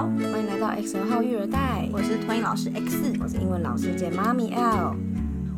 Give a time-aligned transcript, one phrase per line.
[0.00, 4.96] 好，欢迎来到 X 二号育儿袋，我是托婴老师 X，我是英文老师兼妈咪 L。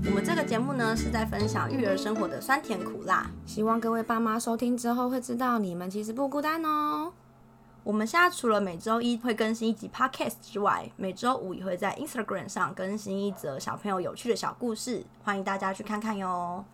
[0.06, 7.12] 我们这个节目呢是在分享育儿生活的酸甜苦辣，希望各位爸妈收听之后会知道你们其实不孤单哦。
[7.84, 16.64] 我们现在除了每周一会更新一集 Podcast 之外，每周五也会在 Instagram 上更新一则小朋友有趣的小故事，欢迎大家去看看哟。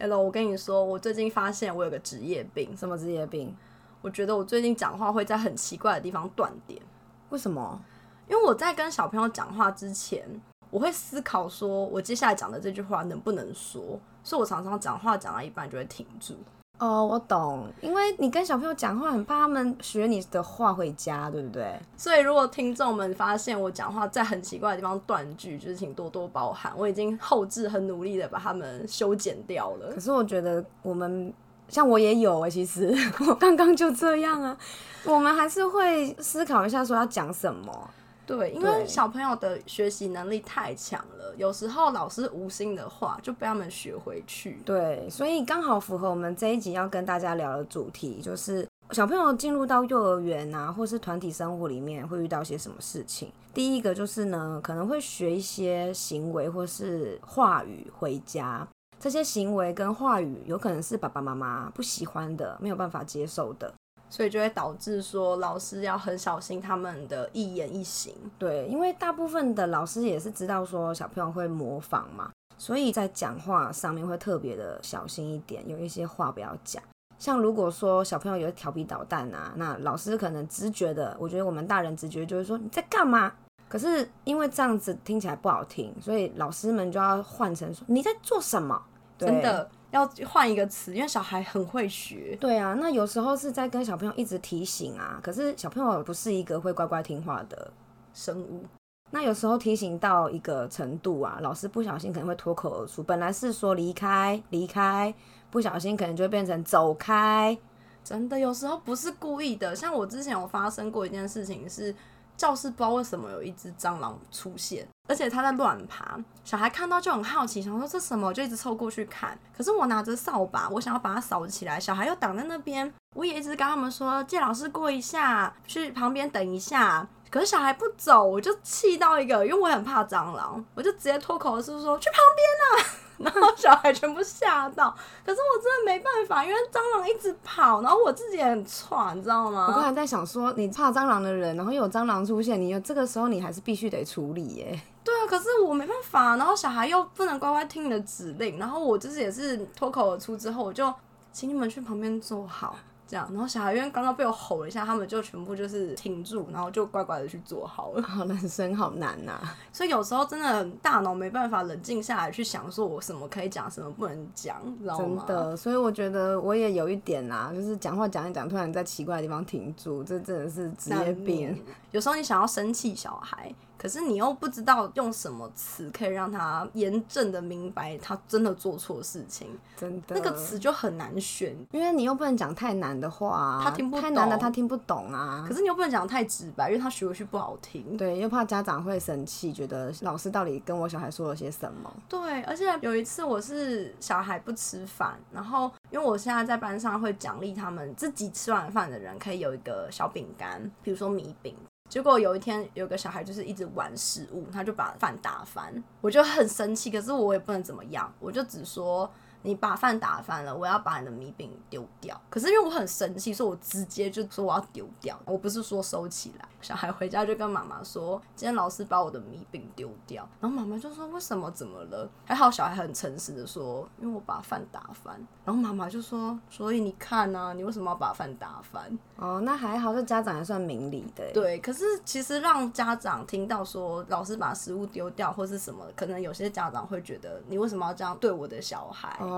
[0.00, 3.54] Hello，我跟你说，我最近发现我有个职业病，什么职业病？
[4.02, 6.82] 我觉得我最近讲话会在很奇怪的地方断点。
[7.30, 7.80] 为什么？
[8.28, 10.24] 因为我在跟小朋友讲话之前，
[10.70, 16.34] 我会思考说我接下来讲的这句话能不能说，所以我常常讲话讲到一半就会停住。
[16.78, 21.80] 哦，我懂，因为你跟小朋友讲话，很怕他们学你的话回家，对不对？
[21.96, 29.94] 所以如果听众们发现我讲话在很奇怪的地方断句，就是请多多包涵，我已经后置很努力的把它们修剪掉了。
[29.94, 31.32] 可是我觉得我们
[31.68, 32.94] 像我也有哎，其实
[33.26, 34.56] 我 刚刚就这样啊，
[35.04, 37.90] 我们还是会思考一下说要讲什么。
[38.26, 44.60] 对，因为小朋友的学习能力太强了，有时候老师无心的话就被他们学回去。
[44.64, 53.30] 对，所以刚好符合我们这一集要跟大家聊的主题，就是小朋友进入到幼儿园啊，或是团体生活里面会遇到些什么事情。
[53.54, 58.66] 第一个就是呢，可能会学一些行为或是话语回家，
[58.98, 63.72] 这些行为跟话语有可能是爸爸妈妈不喜欢的，没有办法接受的。
[64.08, 68.14] 所以就会导致说老师要很小心他们的一言一行。
[68.38, 76.82] 对，因为大部分的老师也是知道说小朋友会模仿嘛，所以在讲话上面会特别的小心一点，有一些话不要讲。
[77.18, 83.32] 像如果说小朋友有调皮捣蛋啊，那老师可能直觉的，我觉得我们大人直觉就是说你在干嘛？
[83.68, 88.82] 可是因为这样子听起来不好听，所以老师们就要换成说你在做什么？
[89.18, 89.68] 真的。
[89.92, 92.36] 要换一个词，因为小孩很会学。
[92.38, 97.70] 对啊，那有时候是在跟小朋友一直提醒啊，可是小朋友不是一个会乖乖听话的
[98.12, 98.64] 生物。
[99.12, 105.14] 那有时候提醒到一个程度啊，老师不小心可能会脱口而出，本来是说离开离开，
[105.50, 107.56] 不小心可能就会变成走开。
[108.04, 109.74] 真的，有时候不是故意的。
[109.74, 111.94] 像我之前有发生过一件事情是。
[112.36, 116.18] 教室不知道为什么有一只蟑螂出现，而且它在乱爬。
[116.44, 119.38] 小孩看到就很好奇，想说这什么，就一直凑过去看。
[119.56, 122.92] 可是我拿着扫把，我想要把它扫起来，小孩又挡在那边。
[123.14, 127.08] 我也一直跟他们说借老师过一下，去旁边等一下。
[127.30, 133.05] 可是小孩不走，我就气到一个，因为我很怕蟑螂，我就直接脱口而出说去旁边啊。
[133.18, 134.94] 然后小孩全部吓到，
[135.24, 139.66] 可是我真的没办法，因为蟑螂一直跑，然后我自己也很喘，你知道吗？
[139.68, 144.80] 我刚才在想说，你怕蟑螂的人，然后又有蟑螂出现，你这个时候你还是必须得处理耶。
[145.02, 150.92] 对啊，可是我没办法，然后小孩又不能乖乖听你的指令，然后我就是也是脱口而出之后，我就
[151.32, 152.76] 请你们去旁边坐好。
[153.06, 158.02] 这样，然后小孩因为刚刚被我吼了一下，他们就全部就是停住，然后就乖乖的去做好了。
[158.02, 159.38] 好，人生好难呐，
[159.72, 165.24] 所以有时候真的大脑没办法冷静下来去想，说我什么可以讲，什么不能讲，知道吗？
[165.26, 171.62] 真的，所以我觉得我也有一点啊，就是讲话讲一讲，突然在奇怪的地方停住，这真的是职业病。
[171.92, 173.54] 有时候你想要生气小孩。
[173.78, 185.44] 可是你又不知道用什么词可以让他严正的明白他真的做错事情，真的那个词就很难选，因为你又不能讲太难的话，他听不懂，太难的他听不懂啊。
[185.46, 187.96] 可是你又不能讲太直白，因为他学回去不好听。
[187.96, 191.92] 对，又怕家长会生气，觉得老师到底跟我小孩说了些什么。
[192.08, 201.54] 对，而且有一次我是小孩不吃饭，然后因为我现在在班上会奖励他们自己吃完饭的人可以有一个小饼干，比如说米饼。
[201.88, 209.10] 结果有一天，有个小孩就是一直玩食物，他就把饭打翻，我就很生气，可是我也不能怎么样，我就只说。
[209.46, 212.20] 你把饭打翻了，我要把你的米饼丢掉。
[212.28, 215.18] 可是因为我很生气，所以我直接就说我要丢掉。
[215.24, 216.46] 我不是说收起来。
[216.60, 220.28] 小孩回家就跟妈妈说，今天老师把我的米饼丢掉。
[220.40, 221.46] 然后妈妈就说为什么？
[221.52, 222.10] 怎么了？
[222.24, 225.14] 还好小孩很诚实的说，因为我把饭打翻。
[225.44, 228.98] 然后妈妈就说，所以你看啊，你为什么要把饭打翻？
[229.14, 231.24] 哦，那还好，这家长还算明理的。
[231.32, 239.16] 对，可是其实让家长听到说老师把食物丢掉或是什么，可能有些家长会觉得你为什么要这样对我的小孩？
[239.20, 239.35] 哦，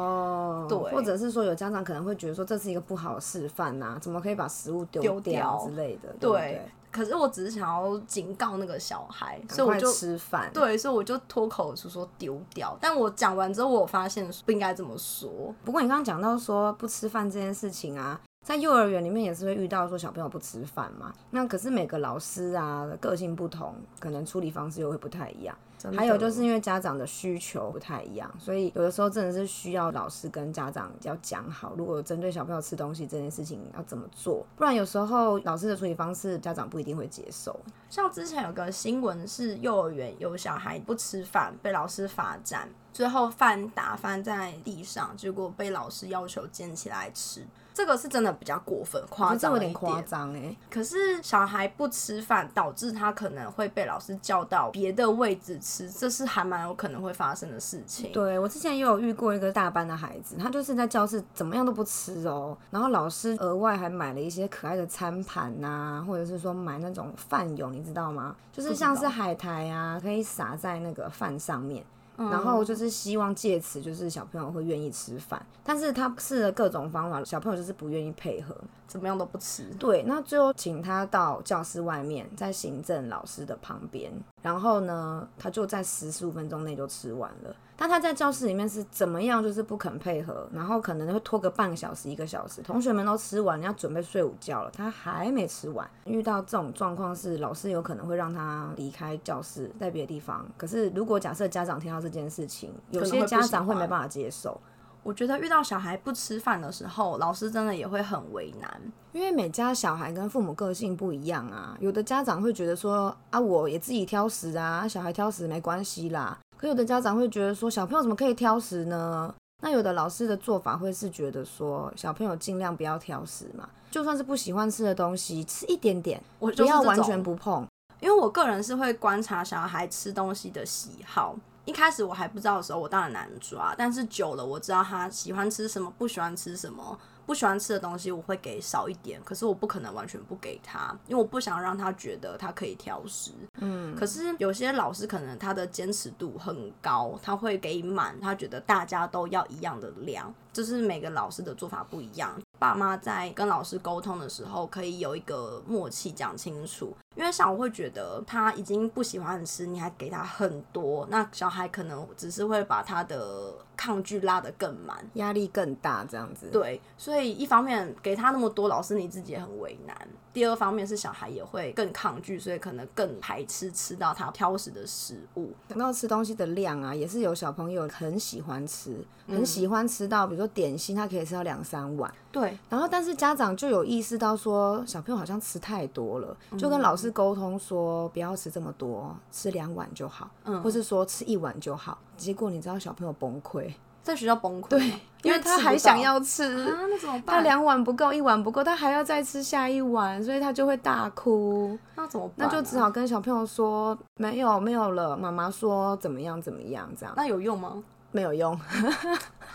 [0.69, 6.09] 对，或者是说有家长可能会觉得说这是一个不好的示范呐，怎么可以把食物丢掉之类的？
[6.21, 10.51] 对，可是我只是想要警告那个小孩，所以我就吃饭。
[10.53, 12.77] 对，所以我就脱口而出说丢掉。
[12.81, 15.55] 但我讲完之后，我发现不应该这么说。
[15.65, 21.13] 不过你刚刚讲到说不吃饭这件事情啊，在幼儿园里面也是会遇到说小朋友不吃饭嘛。
[21.31, 25.57] 那可是每个老师啊个性不同，可能处理方式又会不太一样。
[25.97, 37.59] 还有就是因为家长的需求不太一样，所以有的时候真的是需要老师跟家长要讲好，如果针对小朋友吃东西这件事情要怎么做，不然有时候老师的处理方式家长不一定会接受。
[37.89, 47.47] 像之前有个新闻是幼儿园有小孩不吃饭被老师罚站，最后饭打翻在地上，结果被老师要求捡起来吃。
[47.79, 50.57] 这个是真的比较过分，夸张一点夸张哎。
[50.69, 58.11] 可是小孩不吃饭，导致他可能会被老师叫到别的位置吃，这是还蛮有可能会发生的事情。
[58.11, 68.35] 对我之前也有遇过一个大班的孩子，他就是在教室怎么样都不吃哦，然后老师额外还买了一些可爱的餐盘呐、或者是说买那种饭友，你知道吗？
[68.53, 71.85] 就是像是海苔啊，可以撒在那个饭上面。
[72.19, 78.55] 然后就是希望借此就是小朋友会愿意吃饭，但是他试了各种方法，小朋友就是不愿意配合。
[78.89, 79.65] 怎么样都不吃。
[79.79, 84.11] 对，那最后请他到教室外面，在行政老师的旁边，
[84.43, 87.55] 然后呢，他就在十十五分钟内就吃完了。
[87.81, 95.89] 但他在教室里面是怎么样，就是不肯配合，然后可能会拖个半个小时、一个小时，同学们都吃完，要准备睡午觉了，他还没吃完。
[96.05, 100.45] 遇到这种状况是，老师有可能会让他离开教室，在别的地方。
[100.57, 104.61] 可是如果假设家长听到这件事情，有些家长会没办法接受。
[105.05, 108.69] 我觉得遇到小孩不吃饭的时候，老师真的也会很为难。
[109.13, 116.37] 因为每家小孩跟父母个性不一样啊，有的家长会觉得说啊，我也自己挑食啊，小孩挑食没关系啦。
[116.59, 119.33] 可有的家长会觉得说，小朋友怎么可以挑食呢？
[119.63, 127.65] 那有的老师的做法会是觉得说，小朋友尽量不要挑食嘛，就算是不喜欢吃的东西，吃一点点，不我就是这种要完全不碰。
[128.01, 131.37] 因为我个人是会观察小孩吃东西的喜好。
[131.65, 136.99] 一开始我还不知道的时候，我当然难抓，但是久了我知道他喜欢吃什么，不喜欢吃什么。
[137.29, 143.33] 不喜欢吃的东西我会给少一点，可是我不可能完全不给他，因为我不想让他觉得他可以挑食。
[143.59, 152.33] 嗯，可是有些老师可能他的坚持度很高，他会给满，他觉得大家都要一样的量，就是每个老师的做法不一样。
[152.59, 164.97] 爸妈在跟老师沟通的时候，可以有一个默契讲清楚，因为像我会觉得他已经不喜欢吃，你还给他很多，那小孩可能只是会把他的抗拒拉得更满。
[165.15, 166.49] 压力更大这样子。
[166.53, 169.97] 对，所以一方面给他那么多，老师你自己也很为难；
[170.33, 175.53] 第二方面是小孩也会更抗拒，所以可能更排斥吃到他挑食的食物。
[175.69, 182.13] 讲到吃东西的量啊，也是有小朋友很喜欢吃，嗯很喜欢吃到，比如说点心，他可以吃到两三碗。
[182.31, 191.97] 对，然后，但是家长就有意识到说，小朋友好像吃太多了，就跟老师沟通说，不要吃这么多，吃两碗就好，嗯或是说吃一碗就好。
[192.17, 193.73] 结果你知道小朋友崩溃，
[194.03, 194.93] 在学校崩溃，对，
[195.23, 197.41] 因为他还想要吃，啊，那怎么办他？
[197.43, 201.79] 两碗不够，一碗不够，他还要再吃下一碗，所以他就会大哭。
[201.95, 202.51] 那怎么办啊？
[202.51, 207.83] 那就只好跟小朋友说，没有没有了，妈妈说怎么样怎么样，这样那有用吗？
[208.19, 208.53] 没有用。
[208.53, 208.61] 啊，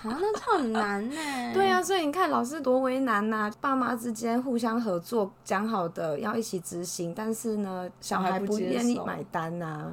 [0.04, 1.15] 那这很难呢。
[1.54, 9.92] 对啊，所以你看老师多为难呐、爸妈之间互相合作，讲好的要一起执行，但是呢，小孩不愿意买单呐、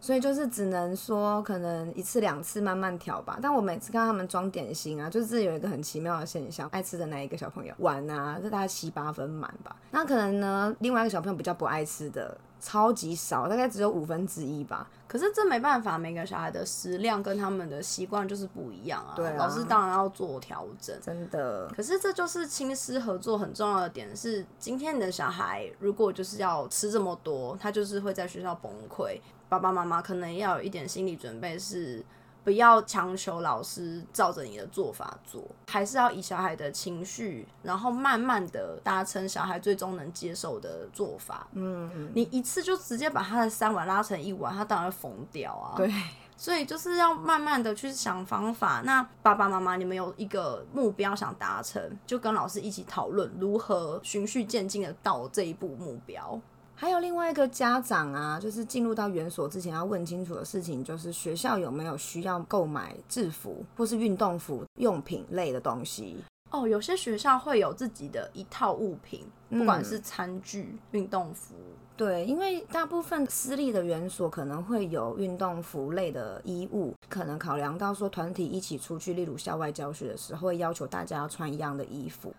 [0.00, 3.38] 所以就是只能说可能一次两次慢慢调吧。
[3.42, 9.74] 但我每次看到他们装点心啊，就是有一个很奇妙的现象，爱吃的那一个小朋友碗啊，就大概七八分满吧。
[9.90, 12.36] 那可能呢，另外一个小朋友比较不爱吃的。
[12.64, 14.88] 超级少，大概只有五分之一吧。
[15.06, 19.12] 可是这没办法，每个小孩的食量跟他们的习惯就是不一样啊。
[19.14, 20.98] 对啊老师当然要做调整。
[21.02, 29.20] 真的，可是这就是亲师合作很重要的点是，今天你的小孩如果就是要吃这么多，他就是会在学校崩溃。
[29.50, 32.02] 爸爸妈妈可能要有一点心理准备，是
[32.44, 41.48] 不要强求老师照着你的做法做，还是要以小孩的情绪，然后慢慢的达成小孩最终能接受的做法。
[41.52, 45.72] 嗯，嗯你一次就直接把他的三碗拉成一碗，他当然会疯掉啊。
[45.76, 45.90] 对，
[46.36, 48.82] 所以就是要慢慢的去想方法。
[48.84, 56.38] 那爸爸妈妈，你们有一个目标想达成，就跟老师一起讨论如何循序渐进的到这一步目标。
[56.76, 66.16] 还有另外一个家长啊，就是进入到园所之前要问清楚的事情，就是学校有没有需要购买制服或是运动服用品类的东西。
[66.50, 71.54] 哦，有些学校会有自己的一套物品，不管嗯是餐具、运动服。
[71.96, 82.34] 对，因为大部分私立的园所可能会有运动服类的衣物，可能考量到说团体一起出去，例如校外教学的时候，会要求大家要穿一样的衣服。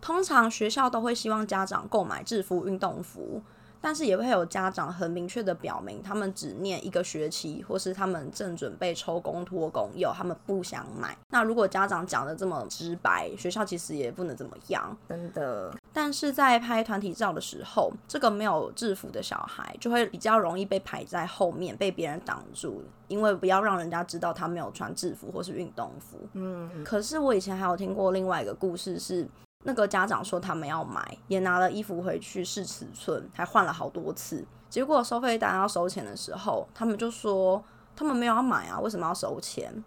[0.00, 3.42] 通常学校都会希望家长购买制服、运动服，
[3.84, 11.14] 但是也会有家长很明确的表明，他们只念一个学期，或是他们正准备抽公托公幼，他们不想买。
[11.28, 14.96] 那如果家长讲的这么直白，学校其实也不能怎么样。
[15.06, 26.18] 真的，但是在拍团体照的时候，这个没有制服的小孩就会比较容易被排在后面，被别人挡住，因为不要让人家知道他没有穿制服或是运动服。
[26.32, 29.28] 嗯，可是我以前还有听过另外一个故事是。
[29.64, 34.44] 那个家长说他们要买，也拿了衣服回去试尺寸，还换了好多次。
[34.70, 37.62] 结果收费单要收钱的时候，他们就说
[37.96, 39.82] 他们没有要买啊，为什么要收钱？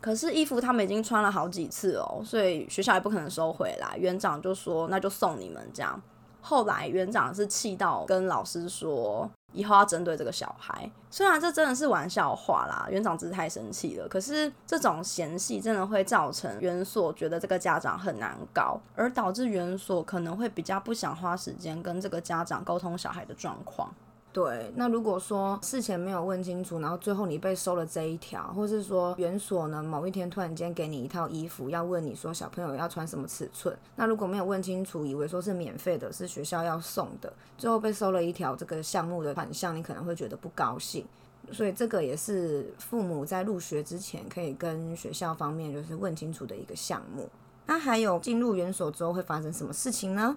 [0.00, 3.96] 可是衣服他们已经穿了好几次哦，所以学校也不可能收回来。
[3.96, 6.00] 园长就说那就送你们这样。
[6.40, 9.30] 后来园长是气到跟老师说。
[9.56, 14.06] 以后要针对这个小孩，虽然这真的是玩笑话啦，园长只是太生气了。
[14.06, 23.90] 可是这种嫌隙真的会造成园所觉得这个家长很难搞，而导致园所可能会比较不想花时间跟这个家长沟通小孩的状况。
[24.36, 41.02] 对，那如果说事前没有问清楚，然后最后你被收了这一条，或是说园所呢某一天突然间给你一套衣服，要问你说小朋友要穿什么尺寸，那如果没有问清楚，以为说是免费的，是学校要送的，最后被收了一条这个项目的款项，你可能会觉得不高兴。
[41.50, 47.26] 所以这个也是父母在入学之前可以跟学校方面就是问清楚的一个项目。
[47.64, 50.36] 那还有进入园所之后会发生什么事情呢？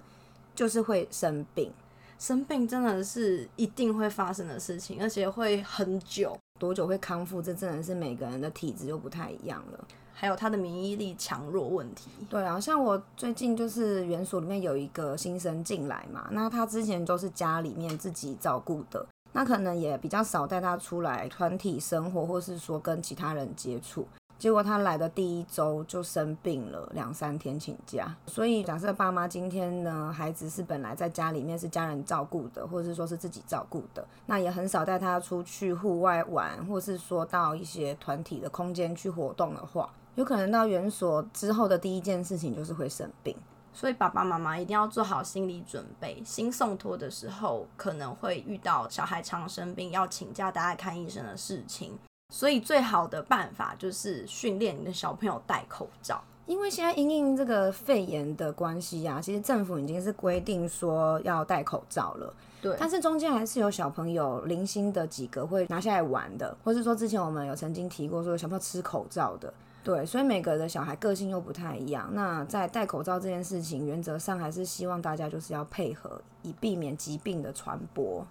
[0.56, 1.70] 就是会生病。
[2.20, 6.38] 生病真的是一定会发生的事情，而且会很久。
[6.60, 7.42] 多久会康复？
[7.42, 12.10] 这真的是每个人的体质又不太一样了，还有他的免疫力强弱问题。
[12.30, 24.06] 对啊，像我最近就是园所里面有一个新生进来嘛，那他之前都是家里面自己照顾的，那可能也比较少带他出来团体生活，或是说跟其他人接触。
[24.40, 28.16] 结果他来的第一周就生病了，两三天请假。
[28.26, 43.36] 所以假设爸妈今天呢，孩子是本来在家里面是家人照顾的，或者是说是自己照顾的，那也很少带他出去户外玩，或是说到一些团体的空间去活动的话，有可能到园所之后的第一件事情就是会生病。
[43.74, 51.98] 所以爸爸妈妈一定要做好心理准备，新送托的时候可能会遇到小孩常生病要请假带他看医生的事情。
[52.30, 62.34] 所以最好的办法就是训练你的小朋友戴口罩，因为现在因应这个肺炎的关系呀，其实政府已经是规定说要戴口罩了。
[62.62, 69.52] 对，但是中间还是有小朋友零星的几个会拿下来玩的，或是说之前我们有曾经提过说小朋友吃口罩的。
[69.82, 72.10] 对，所以每个的小孩个性又不太一样。
[72.14, 78.28] 那在戴口罩这件事情，原则上还是希望大家就是要配合，以避免疾病的传播。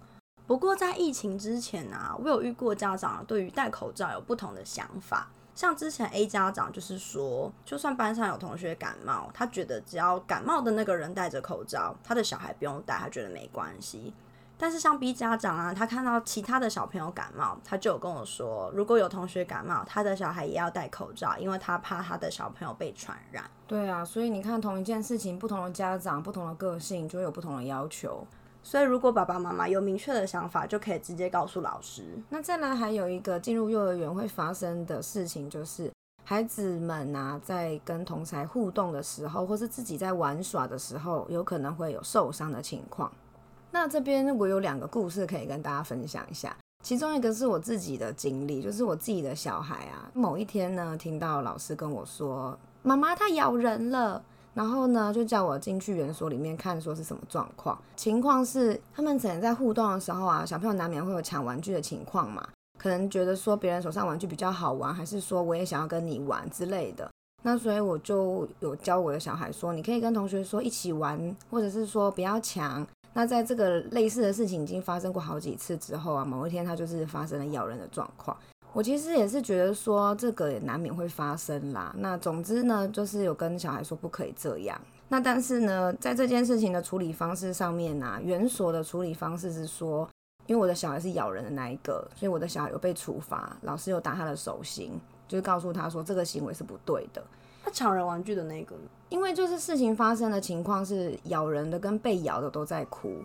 [0.49, 5.27] 不过在疫情之前啊，我有遇过家长对于戴口罩有不同的想法。
[5.53, 14.11] 像之前 A 家长就是说，就算班上有同学感冒，他觉得只要感冒的那个人戴着口罩，他的小孩不用戴，他觉得没关系。
[14.57, 23.47] 但是像 B 家长啊，他看到其他的小朋友感冒，他就有跟我说，如果有同学感冒，他的小孩也要戴口罩，因为他怕他的小朋友被传染。
[23.67, 28.25] 对啊，所以你看同一件事情，不同的家长、不同的个性，就会有不同的要求。
[28.61, 32.03] 所以，如果爸爸妈妈有明确的想法，就可以直接告诉老师。
[32.29, 35.91] 那再来，还有一个进入幼儿园会发生的事情，就是
[36.25, 43.11] 孩子们啊，在跟同才互动的时候，或是自己在玩耍的时候，有可能会有受伤的情况。
[43.71, 54.21] 那这边我有两个故事可以跟大家分享一下，其中一个是我自己的经历，就是我自己的小孩啊，某一天呢，听到老师跟我说：“妈妈，他咬人了。”
[54.59, 57.79] 然后呢，就叫我进去园所里面看，说是什么状况。
[57.95, 62.45] 情况是，他们整天在互动的时候啊，小朋友难免会有抢玩具的情况嘛。
[62.77, 67.09] 可能觉得说别人手上玩具比较好玩，还是说我也想要跟你玩之类的。
[67.41, 72.85] 那所以我就有教我的小孩说，你可以跟同学说一起玩，或者是说不要抢。
[73.13, 78.35] 那在这个类似的事情已经发生过好几次之后啊，某一天他就是发生了咬人的状况。
[78.71, 81.93] 我其实也是觉得说这个也难免会发生啦。
[81.97, 84.79] 那总之呢，就是有跟小孩说不可以这样。
[85.07, 90.07] 那但是呢，在这件事情的处理方式上面呢，园所的处理方式是说，
[90.45, 97.23] 因为我的小孩是咬人的那一个，所以我的小孩有被处罚，老师有打他的手心，就是告诉他说这个行为是不对的。
[97.63, 98.75] 他抢人玩具的那个，
[99.09, 103.17] 因为就是事情发生的情况是咬人的跟被咬的都在哭。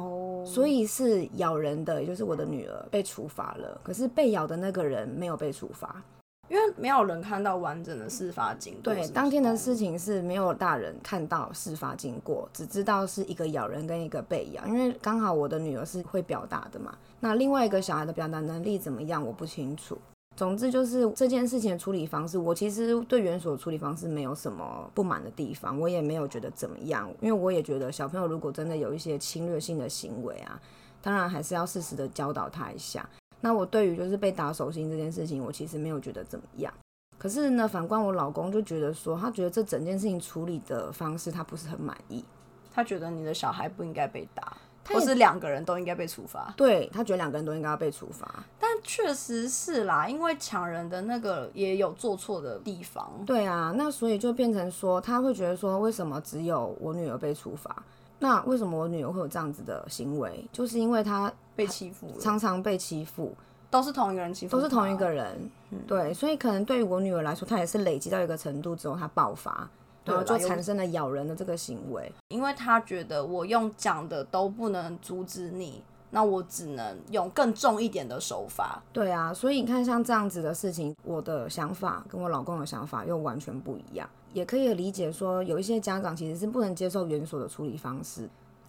[0.00, 6.02] 哦，所以是咬人的，也就是我的女儿被处罚了，可是被咬的那个人没有被处罚，
[6.48, 8.94] 因为没有人看到完整的事发经过。
[8.94, 19.96] 对，当天的事情是没有大人看到事发经过，只知道是一个咬人跟一个被咬，因为刚好我的女儿是会表达的嘛，那另外一个小孩的表达能力怎么样，我不清楚。
[20.40, 30.58] 总之就是这件事情的处理方式，我其实对原所处理方式没有什么不满的地方，我也没有觉得怎么样，因为我也觉得小朋友如果真的有一些侵略性的行为啊，
[31.02, 33.06] 当然还是要适时的教导他一下。
[33.42, 36.72] 那我对于就是被打手心这件事情，我其实没有觉得怎么样。
[37.18, 42.24] 可是呢，反观我老公就觉得说，他觉得这整件事情处理的方式他不是很满意。
[42.72, 44.56] 他觉得你的小孩不应该被打，
[44.88, 46.52] 或是两个人都应该被处罚。
[46.56, 48.42] 对他觉得两个人都应该要被处罚。
[48.58, 53.10] 但确实是啦，因为抢人的那个也有做错的地方。
[53.26, 57.82] 对啊，那所以就变成说，他会觉得说，为什么只有我女儿被处罚？
[58.18, 60.46] 那为什么我女儿会有这样子的行为？
[60.52, 63.34] 就是因为她被欺负，常常被欺负，
[63.70, 65.08] 都是同一个人欺负，都是同一个。
[65.08, 65.50] 人。
[65.86, 69.68] 对，所以可能对于我女儿来说，她也是累积到一个程度之后，她爆发，
[70.04, 72.12] 然后就产生了咬人的这个行为。
[72.28, 78.82] 因为他觉得我用讲的都不能阻止你，那我只能用更重一点的手法。
[78.92, 88.28] 对啊，所以你看，像这样子的事情，我的想法跟我老公的想法又完全不一样，也可以理解说，有一些家长其实是不能接受园所的处理方式。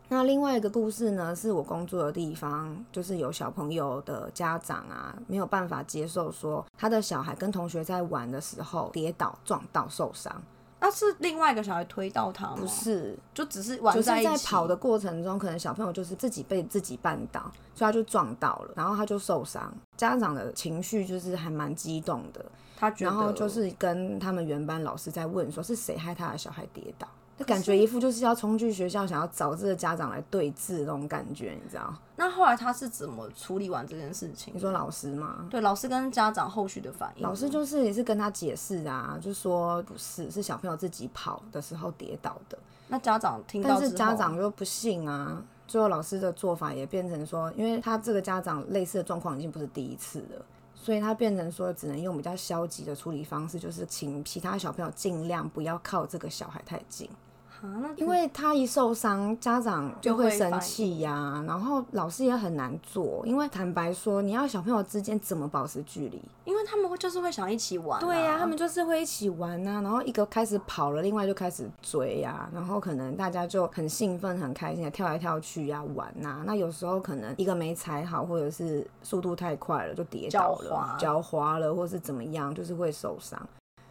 [0.10, 10.44] 那另外一个故事呢，是我工作的地方，就是有小朋友的家长啊，没有办法接受说他的小孩跟同学在玩的时候跌倒撞到受伤，
[10.84, 12.56] 那是另外一个小孩推到他吗？
[12.58, 14.30] 不，是，就只是就是玩在一起。
[14.30, 17.40] 在跑的过程中，可能小朋友就是自己被自己绊倒，
[17.76, 19.72] 所以他就撞到了，然后他就受伤。
[19.96, 22.44] 家长的情绪就是还蛮激动的，
[22.76, 27.08] 他觉得，然后就是跟他们原班老师在问说是谁害他的小孩跌倒，
[27.42, 31.92] 就感觉一副就是要冲去学校想要找这个家长来对峙那种感觉，你知道？
[32.16, 34.54] 那后来他是怎么处理完这件事情？
[34.54, 35.48] 你说老师吗？
[35.50, 42.56] 对老师跟家长后续的反应，老师就是也是跟他解释啊，就说不是，是小朋友自己跑的时候跌倒的。
[42.90, 45.44] 那家长听到，但是家长就不信啊。
[45.68, 50.46] 最后老师的做法也变成说，因为他这个家长类似的状况已经不是第一次了，
[50.76, 57.10] 所以他变成说只能用比较消极的处理方式，就是请其他小朋友尽量不要靠这个小孩太近。
[57.96, 66.22] 因为他一受伤，家长就会生气呀、然后老师也很难做，因为坦白说，你要小朋友之间怎么保持距离？
[66.44, 83.40] 因为他们会就是会想一起玩、啊，对呀、他们就是会一起玩呐、然后一个开始跑了，另外就开始追呀、然后可能大家就很兴奋、很开心的跳来跳去呀、玩呐、那有时候可能一个没踩好，或者是速度太快了就跌倒了脚滑、脚滑了，或是怎么样，就是会受伤。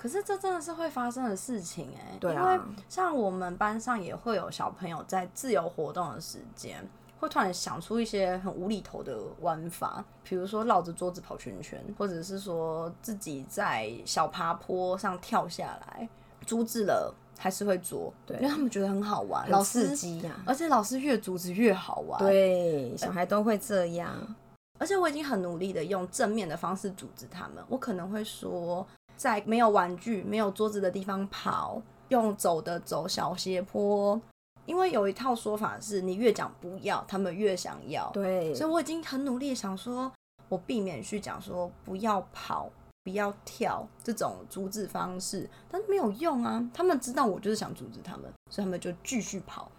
[0.01, 6.83] 可是这真的是会发生的事情哎、对啊因为像我们班上也会有小朋友在自由活动的时间，
[7.19, 16.09] 会突然想出一些很无厘头的玩法，比如说绕着桌子跑圈圈，或者是说自己在小爬坡上跳下来，
[16.47, 24.35] 阻止了还是会做，对因为他们觉得很好玩，老师，刺激呀、而且老师越阻止越好玩，对，小孩都会这样。
[24.79, 27.63] 而且我已经很努力的用正面的方式阻止他们。
[27.69, 28.87] 我可能会说，
[29.21, 34.19] 在没有玩具、没有桌子的地方跑，用走的走小斜坡。
[34.65, 38.09] 因为有一套说法是，你越讲不要，他们越想要。
[38.15, 40.11] 对，所以我已经很努力地想说，
[40.49, 42.71] 我避免去讲说不要跑、
[43.05, 46.67] 不要跳这种阻止方式，但是没有用啊。
[46.73, 49.71] 他们知道我就是想阻止他们，所以他们就继续跑。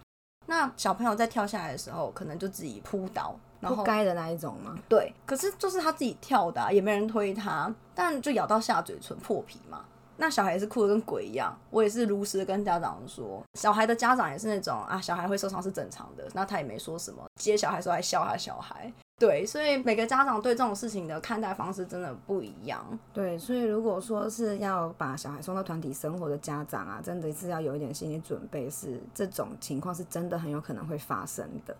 [0.46, 4.76] 那小朋友在跳下来的时候，可能就自己扑倒，然后不该的那一种吗。
[4.88, 9.84] 对，可是就是他自己跳的啊、也没人推他，但就咬到下嘴唇破皮嘛。
[10.18, 22.86] 那小孩也是哭的跟鬼一样，我也是如实的跟家长说，小孩的家长也是那种啊，小孩会受伤是正常的，那他也没说什么，接小孩的时候还笑他小孩，对，所以每个家长对这种事情的看待方式真的不一样。
[23.12, 31.74] 对，所以如果说是要把小孩送到团体生活的家长啊，真的是要有一点心理准备，是这种情况是真的很有可能会发生的。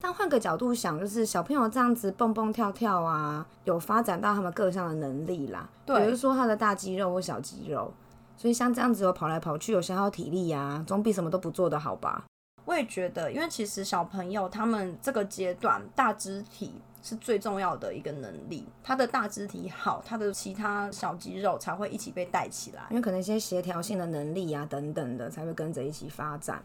[0.00, 7.92] 但换个角度想，就是小朋友这样子蹦蹦跳跳啊，有发展到他们各项的能力啦，对比如说他的大肌肉或小肌肉，
[8.36, 12.24] 所以像这样子有跑来跑去，有消耗体力啊，总比什么都不做的好吧？
[12.64, 22.82] 我也觉得，因为其实小朋友他们这个阶段大肢体是最重要的一个能力，他的大肢体好，他的其他小肌肉才会一起被带起来。
[22.90, 26.62] 因为可能一些协调性的能力啊等等的，才会跟着一起发展。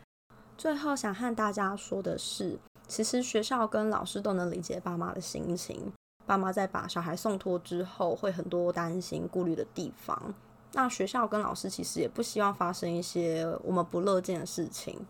[0.56, 5.92] 最后想和大家说的是，其实学校跟老师都能理解爸妈的心情。
[6.26, 10.34] 爸妈在把小孩送托之后，会很多担心、顾虑的地方。
[10.74, 15.06] 那学校跟老师其实也不希望发生一些我们不乐见的事情。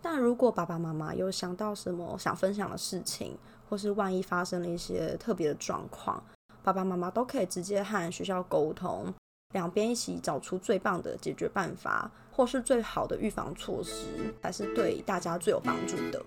[0.00, 3.36] 但如果爸爸妈妈有想到什么想分享的事情，
[3.68, 6.22] 或是万一发生了一些特别的状况，
[6.62, 9.12] 爸爸妈妈都可以直接和学校沟通，
[9.56, 14.04] 两边一起找出最棒的解决办法，或是最好的预防措施，
[14.42, 16.22] 才是对大家最有帮助的。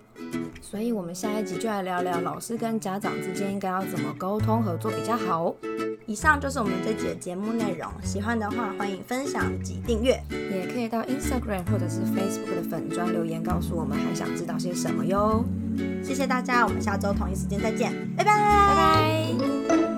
[0.60, 5.54] 所以，我们下一集就来聊聊老师跟家长之间应该要怎么沟通合作比较好。
[6.06, 10.20] 以上就是我们这集的节目内容，喜欢的话欢迎分享及订阅。
[10.28, 15.44] 也可以到 Instagram 或者是 Facebook 的粉专留言告诉我们还想知道些什么哟。
[16.02, 19.89] 谢谢大家，我们下周同一时间再见，拜拜，拜拜。